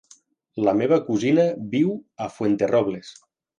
[0.67, 1.45] La meva cosina
[1.75, 1.93] viu
[2.27, 3.15] a Fuenterrobles.